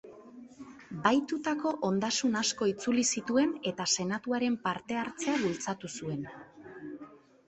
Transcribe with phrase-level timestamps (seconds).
[1.01, 6.25] Bahitutako ondasun asko itzuli zituen eta Senatuaren parte-hartzea bultzatu zuen.